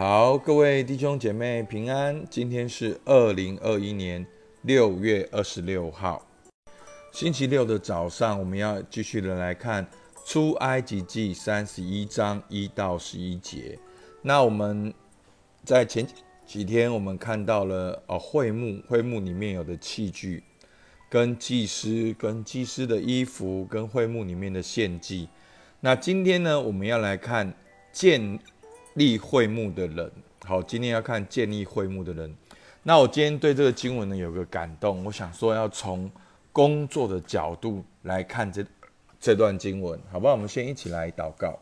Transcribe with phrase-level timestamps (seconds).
[0.00, 2.24] 好，各位弟兄姐妹平安。
[2.30, 4.26] 今天是二零二一年
[4.62, 6.26] 六月二十六号，
[7.12, 9.86] 星期六的早上，我们要继续的来看
[10.24, 13.78] 出埃及记三十一章一到十一节。
[14.22, 14.90] 那我们
[15.66, 16.06] 在前
[16.46, 20.42] 几天，我们看到了哦，会幕，会幕里面有的器具，
[21.10, 25.28] 跟祭司，跟祭司的衣服，跟会幕里面的献祭。
[25.80, 27.52] 那今天呢，我们要来看
[27.92, 28.38] 建。
[28.94, 30.10] 立会幕的人，
[30.44, 32.34] 好，今天要看建立会幕的人。
[32.82, 36.10] 那我今天对这个经文呢有个感动，我想说要从
[36.52, 38.64] 工作的角度来看这
[39.20, 40.32] 这段经文，好不好？
[40.32, 41.58] 我们先一起来祷告。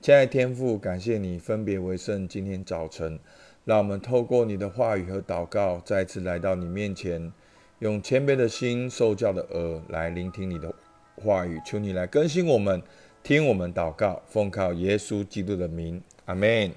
[0.00, 3.18] 亲爱的天父，感谢你分别为圣，今天早晨，
[3.64, 7.32] 让我们透过你的话语和祷告，再次来到你面前，
[7.78, 10.74] 用谦卑的心、受教的耳来聆听你的
[11.16, 12.82] 话语，求你来更新我们。
[13.26, 16.70] 听我们祷告，奉靠耶稣基督的名，阿门。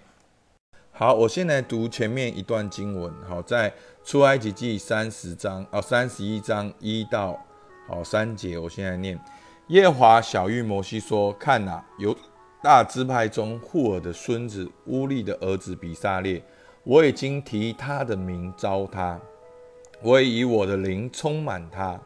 [0.90, 3.14] 好，我先来读前面一段经文。
[3.22, 3.72] 好，在
[4.04, 7.40] 出埃及记三十章哦，三十一章一到
[7.88, 9.20] 好三节，我现在念。
[9.68, 12.18] 耶华小谕摩西说：“看哪，有
[12.64, 16.42] 大支派中户尔的孙子乌利的儿子比撒列，
[16.84, 19.20] 我已经提他的名招他，
[20.02, 22.02] 我已以我的灵充满他，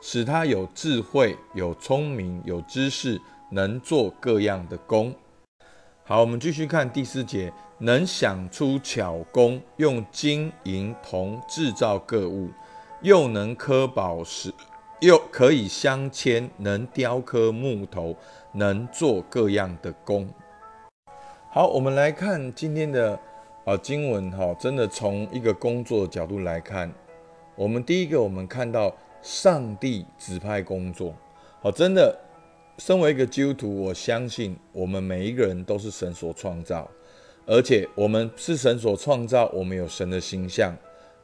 [0.00, 3.20] 使他有智慧、有聪明、有知识。”
[3.52, 5.14] 能做各样的工，
[6.04, 12.48] 好，我们继续看第四节，能想出巧工，用金银铜制造各物，
[13.02, 14.50] 又能刻宝石，
[15.00, 18.16] 又可以镶嵌，能雕刻木头，
[18.52, 20.26] 能做各样的工。
[21.50, 23.20] 好，我们来看今天的
[23.66, 26.90] 啊经文哈，真的从一个工作的角度来看，
[27.54, 31.14] 我们第一个我们看到上帝指派工作，
[31.60, 32.18] 好，真的。
[32.78, 36.90] 身为一个基督徒，我相信我们每一个人都是神所创造，
[37.46, 40.74] 而且我们是神所创造，我们有神的形象，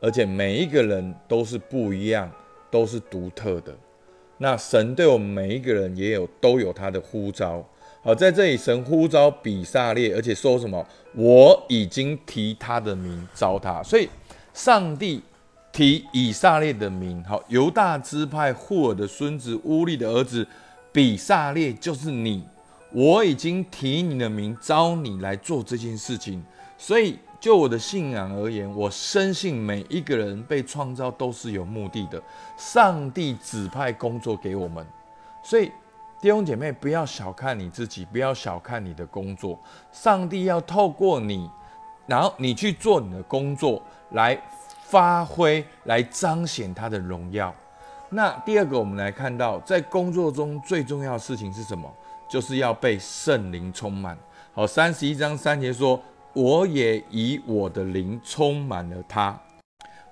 [0.01, 2.31] 而且每一个人都是不一样，
[2.71, 3.75] 都是独特的。
[4.37, 7.67] 那神对我们每一个人也有都有他的呼召。
[8.03, 10.87] 好，在这里神呼召比萨列，而且说什么？
[11.15, 14.09] 我已经提他的名招他，所以
[14.53, 15.21] 上帝
[15.73, 17.25] 提以撒列的名。
[17.25, 20.47] 好，犹大支派霍尔的孙子乌利的儿子。
[20.99, 22.45] 比萨列就是你，
[22.91, 26.45] 我已经提你的名，招你来做这件事情。
[26.77, 32.21] 所以，就我的信仰而言，我深信每一个人被创造都是有目的的。
[32.57, 34.85] 上帝指派工作给我们，
[35.41, 35.71] 所以
[36.21, 39.57] 弟兄姐妹不要小看你自己，不要小看你的工作。
[39.93, 41.49] 上帝要透过你，
[42.09, 43.81] 然后你去做你的工作，
[44.11, 44.37] 来
[44.83, 47.55] 发挥，来彰显他的荣耀。
[48.11, 51.93] 那第二个，我们来看到，在工作中最重要的事情是什么？
[52.27, 54.17] 就是要被圣灵充满。
[54.55, 56.01] 好，三十一章三节说
[56.33, 59.39] ：“我也以我的灵充满了他。”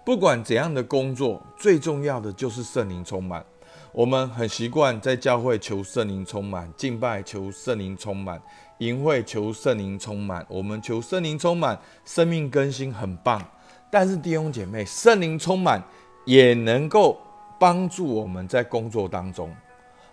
[0.04, 3.44] 不管怎样的工作，最重要的就是圣灵充满。
[3.92, 8.40] 我们很习惯在教会求圣灵充满，敬拜求圣灵充满，
[8.78, 10.44] 营会求圣灵充满。
[10.48, 13.42] 我们求圣灵充满，生命更新很棒。
[13.90, 15.82] 但是弟兄姐妹，圣灵充满
[16.26, 17.18] 也能够。
[17.58, 19.54] 帮助我们在工作当中，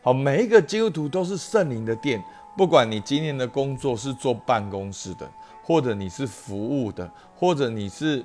[0.01, 2.23] 好，每一个基督徒都是圣灵的殿。
[2.55, 5.29] 不管你今天的工作是坐办公室的，
[5.63, 8.23] 或者你是服务的，或者你是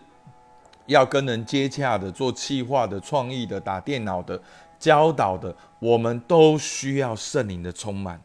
[0.86, 4.40] 要跟人接洽的、做企划的、创意的、打电脑的、
[4.78, 8.20] 教导的，我们都需要圣灵的充满。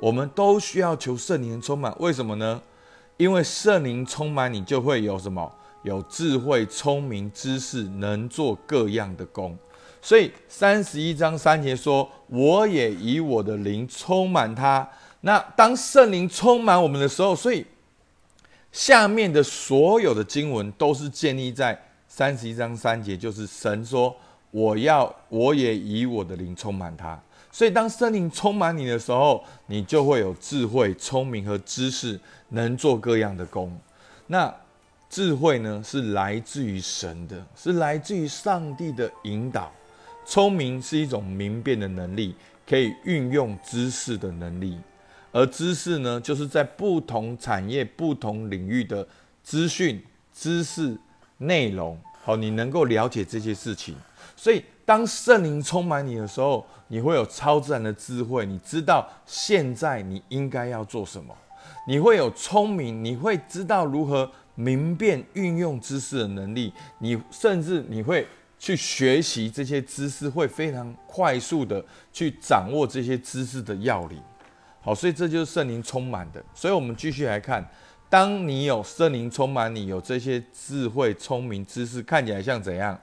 [0.00, 1.94] 我们都需要求圣灵充满。
[2.00, 2.60] 为什么呢？
[3.18, 5.52] 因为圣灵充满你，就会有什么？
[5.82, 9.56] 有智慧、聪明、知识，能做各样的工。
[10.04, 14.86] 所以三十一章三节说：“我也以我的灵充满他。”
[15.22, 17.64] 那当圣灵充满我们的时候，所以
[18.72, 24.14] 下面的所有的经文都是建立在三十一章三节，就是神说
[24.50, 27.16] ：“我要我也以我的灵充满他。”
[27.52, 32.18] 所以当圣灵充满你的时候，你就会有智慧、聪明和知识，
[32.48, 33.72] 能做各样的工。
[34.26, 34.52] 那
[35.08, 39.70] 智慧呢，是来自于神的，是来自于上帝的引导。
[40.24, 42.34] 聪明是一种明辨的能力，
[42.66, 44.78] 可以运用知识的能力，
[45.32, 49.06] 而知识呢，就是在不同产业、不同领域的
[49.42, 50.02] 资讯、
[50.32, 50.96] 知识
[51.38, 53.94] 内容，好，你能够了解这些事情。
[54.36, 61.34] 所以，当圣灵充满你的时候，你会有超自然的智慧，你知道现在你应该要做什么，
[61.86, 68.26] 你会有聪明，你会知道如何明辨运用知识的能力，你甚至你会。
[68.62, 74.22] 去学习这些知识，会非常快速的去掌握这些知识的要领。
[74.80, 76.40] 好，所以这就是圣灵充满的。
[76.54, 77.68] 所以我们继续来看，
[78.08, 82.96] 当你有圣灵充满你，有这些智慧、聪明、知识，看起来像怎样？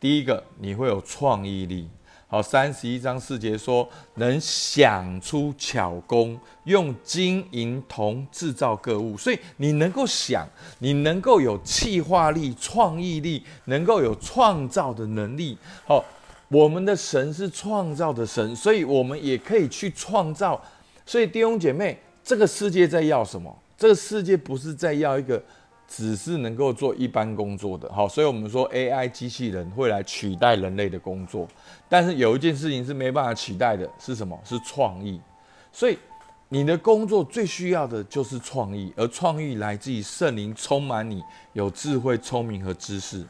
[0.00, 1.90] 第一个，你会有创意力。
[2.32, 10.48] 好，三十一章四节说，能想出巧工，用金银铜制造各物，所以你能够想，
[10.78, 15.58] 你能够有气化力、创意力，能够有创造的能力。
[15.84, 16.02] 好，
[16.48, 20.58] 我们的神是创造的神，所以我们也可以去创造。
[21.04, 23.54] 所以弟兄姐妹，这个世界在要什么？
[23.76, 25.42] 这个世界不是在要一个。
[25.88, 31.46] 只是能够做一般工作的，好，所以我们说 AI 机器人会来取代人类的工作，
[31.86, 34.38] 但是有一件事情是没办法取代的，是什么？
[34.42, 35.20] 是创意。
[35.70, 35.98] 所以
[36.48, 43.22] 你的工作最需要的就是创意，而创意来自于圣灵充满你，有智慧、聪明和知识。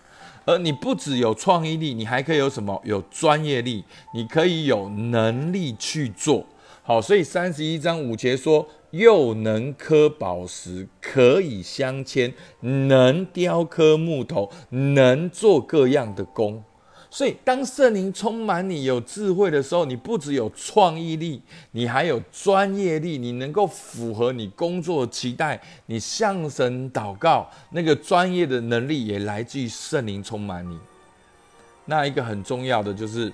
[0.44, 2.80] 而你不只有创意力，你还可以有什么？
[2.84, 3.84] 有专业力，
[4.14, 6.46] 你可以有能力去做。
[6.84, 8.64] 好，所以三十一章五节说。
[8.92, 16.62] 又能刻宝石，可以镶嵌，能雕刻木头，能做各样的工。
[17.10, 21.42] 所以，当圣灵充满你、有智慧的时候，你不只有创意力，
[21.72, 25.60] 你还有专业力，你能够符合你工作期待。
[25.86, 30.78] 你向神祷告，那个专业的能力也来自于圣灵充满你。
[31.86, 33.32] 那一个很重要的就是。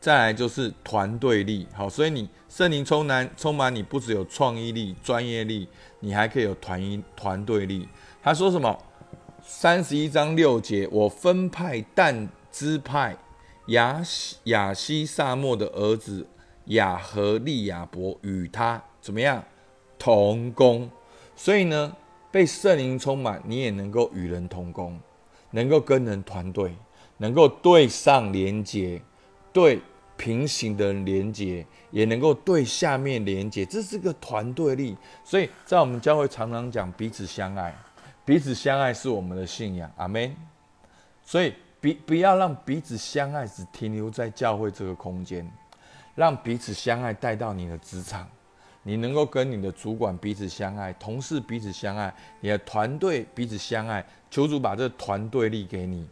[0.00, 5.68] 再来就是团队力，好，所以你圣灵充满充满你，不只有创意力、专业力，
[6.00, 7.88] 你还可以有团一团队力。
[8.22, 8.78] 他说什么？
[9.42, 13.16] 三十一章六节，我分派但支派
[13.68, 14.00] 亚
[14.44, 16.26] 亚西萨莫的儿子
[16.66, 19.42] 亚和利亚伯与他怎么样
[19.98, 20.88] 同工？
[21.34, 21.96] 所以呢，
[22.30, 25.00] 被圣灵充满，你也能够与人同工，
[25.50, 26.74] 能够跟人团队，
[27.16, 29.02] 能够对上连接。
[29.52, 29.80] 对
[30.16, 34.96] 平行的连接，也能够对下面连接，这是个团队力。
[35.24, 37.74] 所以在我们教会常常讲彼此相爱，
[38.24, 39.90] 彼此相爱是我们的信仰。
[39.96, 40.34] 阿门。
[41.24, 45.46] 所以，不不要让彼此相爱只停留在教会这个空间，
[46.14, 48.26] 让彼此相爱带到你的职场，
[48.82, 54.04] 你能够跟你的主管彼此相爱，同事彼此相爱，你的团队彼此相爱。
[54.30, 56.06] 求主把这团队力给你。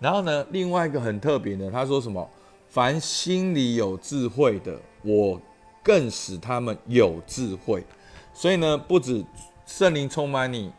[0.00, 2.28] 然后呢，另外一个很特别的，他说什么？
[2.72, 5.38] 凡心里有智慧的，我
[5.82, 7.84] 更使他们有智慧。
[8.32, 9.22] 所以呢，不止
[9.66, 10.72] 圣灵充满你，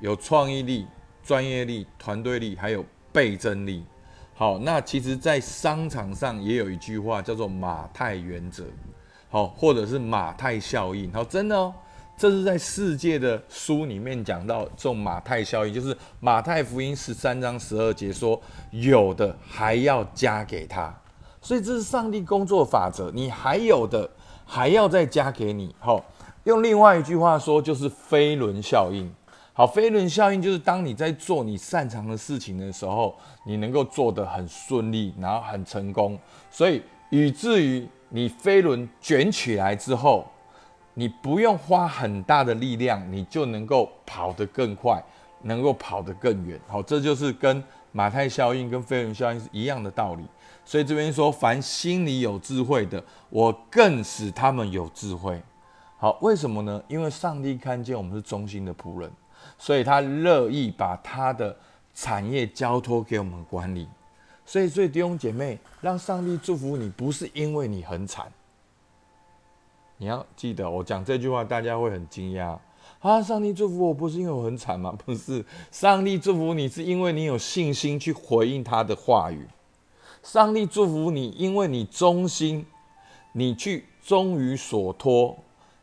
[0.00, 0.86] 有创意力、
[1.24, 3.84] 专业力、团队力，还有倍增力。
[4.32, 8.64] 好，那其实，在商场上也有一句话叫做马太原则，
[9.28, 11.12] 好，或者是马太效应。
[11.12, 11.74] 好，真的哦，
[12.16, 20.96] 这是在世界的书里面讲到这种马太效应，就是马太福音十三章十二节说，有的还要加给他。
[21.40, 24.08] 所以这是上帝工作法则，你还有的
[24.44, 25.74] 还要再加给你。
[25.78, 26.04] 好，
[26.44, 29.10] 用另外一句话说，就是飞轮效应。
[29.52, 33.14] 好，飞轮效应就是当你在做你擅长的事情的时候，
[33.44, 36.18] 你能够做得很顺利，然后很成功。
[36.50, 40.26] 所以以至于你飞轮卷起来之后，
[40.94, 45.02] 你不用花很大的力量，你就能够跑得更快，
[45.42, 46.58] 能够跑得更远。
[46.66, 50.24] 好，这就是跟马太效应跟飞轮效应是一样的道理。
[50.64, 55.40] 所以这边说，凡心里有智慧的，我更使他们有智慧。
[55.98, 56.82] 好，为什么呢？
[56.88, 59.10] 因为上帝看见我们是忠心的仆人，
[59.58, 61.56] 所以他乐意把他的
[61.94, 63.88] 产业交托给我们管理。
[64.46, 68.26] 所以，所以弟兄姐妹，让上帝祝福你，不是因为你很惨。
[69.96, 72.56] 你要记得，我讲这句话，大家会很惊讶
[73.00, 73.22] 啊！
[73.22, 74.94] 上帝祝福我不是因为我很惨吗？
[75.04, 79.46] 不是，上帝祝福你是因为你有信心去回应他的话语。
[80.22, 82.66] 上帝祝福你，因为你忠心，
[83.32, 85.34] 你去忠于所托，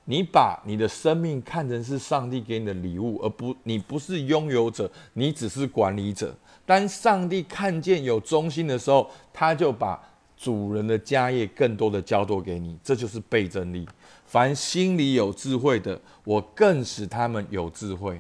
[0.06, 6.36] 你把你的生命看成是上帝给你的礼物，而不你不是拥有者，你只是管理者。
[6.68, 10.00] 当上帝看见有忠心的时候，他就把
[10.38, 13.88] 主人的家业更多的交托给你，这就是倍增力。
[14.26, 18.20] 凡心里有智慧的，我更使他们有智慧。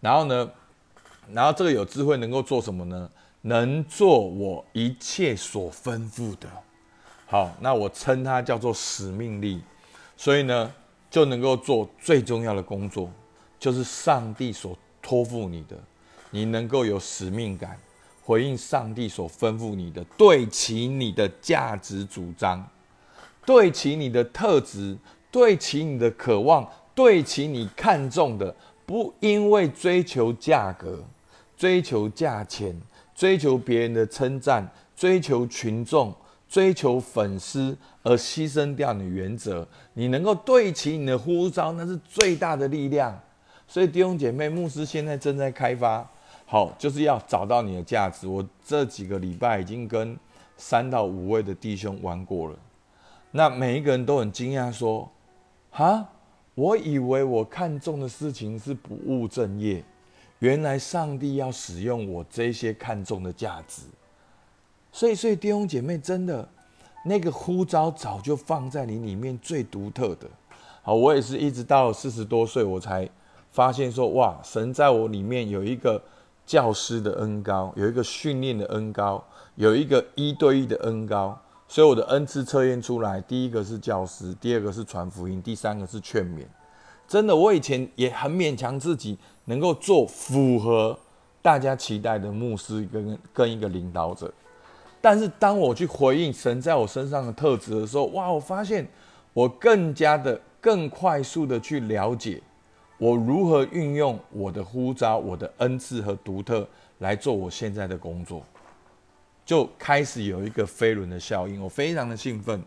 [0.00, 0.50] 然后呢，
[1.32, 3.08] 然后这个有智慧能够做什么呢？
[3.44, 6.48] 能做我一切所吩咐的，
[7.26, 9.60] 好，那我称它叫做使命力，
[10.16, 10.72] 所以呢，
[11.10, 13.10] 就能够做最重要的工作，
[13.58, 15.76] 就是上帝所托付你的，
[16.30, 17.76] 你能够有使命感，
[18.22, 22.66] 回应上帝所吩咐你的，对齐你的价值主张，
[23.44, 24.96] 对齐你的特质，
[25.30, 28.54] 对齐你的渴望，对齐你看重的，
[28.86, 31.04] 不因为追求价格，
[31.56, 32.80] 追求价钱。
[33.14, 36.12] 追求别人的称赞，追求群众，
[36.48, 43.16] 追求粉丝，而牺牲掉你原则，你能够对齐你的呼召，那是最大的力量。
[43.68, 46.10] 所以弟兄姐妹，牧师现在正在开发，
[46.52, 48.28] 好，就是要找到你的价值。
[48.28, 50.14] 我这几个礼拜已经跟
[50.58, 52.56] 三到五位的弟兄玩过了，
[53.30, 55.10] 那每一个人都很惊讶，说
[55.72, 56.06] ：“哈，
[56.54, 59.82] 我以为我看中的事情是不务正业，
[60.40, 63.84] 原来上帝要使用我这些看中的价值。”
[64.92, 66.46] 所以，所以弟兄姐妹，真的
[67.06, 70.28] 那个呼召早就放在你里面最独特的。
[70.82, 73.08] 好，我也是一直到四十多岁，我才
[73.50, 76.02] 发现说，哇，神在我里面有一个
[76.44, 79.22] 教师的恩高，有一个训练的恩高，
[79.56, 81.38] 有一个一对一的恩高。
[81.68, 86.44] 所以我的恩赐测验出来，第一个是教师，第二个是传福音，第三个是劝勉。
[87.08, 90.98] 真的，我以前也很勉强自己能够做符合
[91.40, 94.30] 大家期待的牧师跟跟一个领导者。
[95.00, 98.30] 但是当我去回应神在我身上的特质的时候，哇！
[98.30, 98.86] 我发现
[99.32, 102.40] 我更加的、更快速的去了解
[103.02, 106.64] 我如何运用我的呼召、我的恩赐和独特
[106.98, 108.46] 来做我现在的工作，
[109.44, 111.60] 就开始有一个飞轮的效应。
[111.60, 112.62] 我非常的兴奋。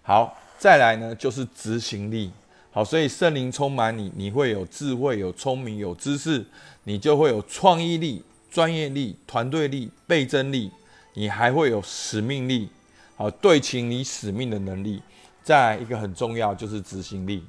[0.00, 2.30] 好，再来呢就是执行力。
[2.70, 6.46] 好，所以圣灵充满你，你会有智慧、有聪明、有知识，
[6.84, 8.22] 你就会有创意力、
[8.52, 10.70] 专业力、团队力、倍增力。
[11.14, 12.68] 你还会有使命力，
[13.16, 15.02] 好对齐你使命的能力。
[15.42, 17.44] 再来一个很重要就是执行力。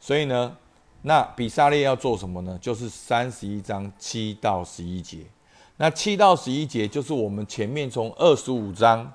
[0.00, 0.56] 所以呢，
[1.06, 2.58] 那比萨列要做什么呢？
[2.60, 5.24] 就是三十一章七到十一节。
[5.76, 9.12] 那七到十一节就是我们前面从二十五章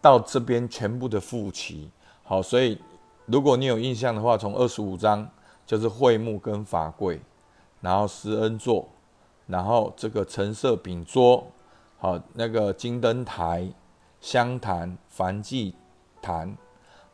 [0.00, 1.90] 到这边全部的复习。
[2.22, 2.78] 好，所以
[3.26, 5.28] 如果你有印象的话，从二十五章
[5.66, 7.20] 就是会幕跟法柜，
[7.80, 8.88] 然后施恩座，
[9.48, 11.44] 然后这个橙色饼桌。
[11.98, 13.68] 好，那个金灯台、
[14.20, 15.74] 香坛、燔祭
[16.20, 16.56] 坛，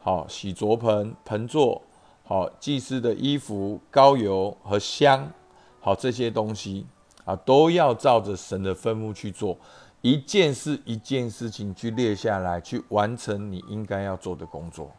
[0.01, 1.81] 好洗濯盆、盆座，
[2.29, 5.33] 好祭司的衣服、膏油和香，
[5.81, 6.87] 好这些东西
[7.25, 9.57] 啊，都要照着神的吩咐去做，
[10.03, 14.93] 一件事一件事情去列下来，去完成你应该要做的工作。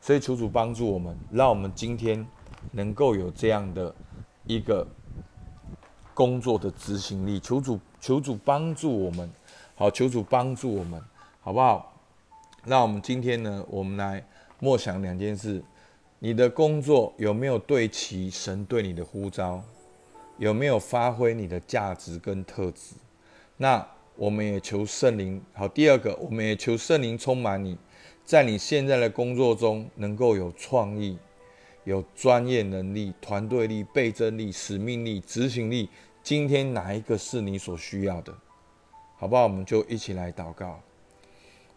[0.00, 2.24] 所以求主帮助我们，让我们今天
[2.70, 3.92] 能够有这样的
[4.44, 4.86] 一个
[6.14, 7.40] 工作的执行力。
[7.40, 7.76] 求主。
[8.00, 9.28] 求主帮助我们，
[9.74, 11.02] 好，求主帮助我们，
[11.40, 11.92] 好不好？
[12.64, 14.24] 那我们今天呢，我们来
[14.60, 15.60] 默想两件事：
[16.20, 19.62] 你的工作有没有对齐神对你的呼召？
[20.36, 22.94] 有没有发挥你的价值跟特质？
[23.56, 25.40] 那我们也求圣灵。
[25.52, 27.78] 好，第二个，我们也求圣灵充满你，
[28.24, 31.16] 在你现在的工作中能够有创意、
[31.84, 35.88] 有专业能力、团队力、倍增力、使命力、执行力。
[36.24, 38.34] 今天哪一个是你所需要的？
[39.16, 39.44] 好不好？
[39.44, 40.80] 我们就一起来祷告。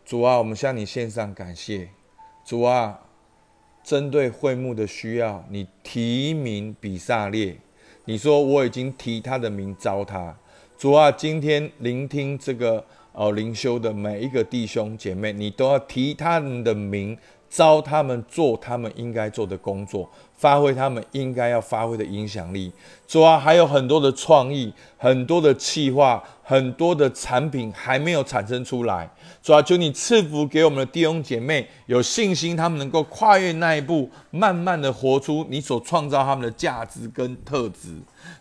[0.03, 1.89] 主啊，我们向你献上感谢。
[2.43, 3.00] 主啊，
[3.83, 7.57] 针对会幕的需要，你提名比萨列，
[8.05, 10.35] 你说我已经提他的名招他。
[10.77, 12.83] 主啊，今天聆听这个
[13.13, 17.17] 哦灵修的每一个弟兄姐妹，你都要提他们的名。
[17.53, 20.09] 招他们做他们应该做的工作，
[20.41, 22.71] 发挥他们应该要发挥的影响力。
[23.07, 29.07] 主啊，还有很多的创意，很多的企划，很多的产品还没有产生出来。
[29.43, 37.89] 主啊，求你赐福给我们的弟兄姐妹有信心，他们能够跨越那一步，慢慢的活出你所创造他们的价值跟特质。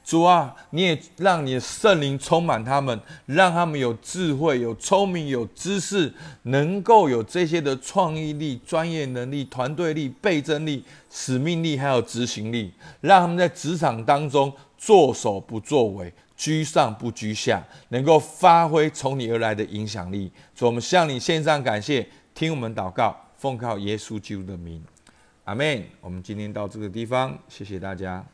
[0.04, 6.12] 主啊，你也让你的圣灵充满他们，让他们有智慧、有聪明、有知识，
[6.44, 20.30] 能够有这些的创意力、专业能力、团队力、倍增力、使命力，还有执行力，让他们在职场当中作首不作为，居上不居下，能够发挥从你而来的影响力。
[20.54, 24.82] 所以，我们向你献上感谢，听我们祷告，奉靠耶稣基督的名，
[25.44, 25.84] 阿门。
[26.00, 28.24] 我们今天到这个地方，谢谢大家。